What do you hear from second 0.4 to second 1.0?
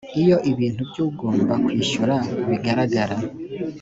ibintu by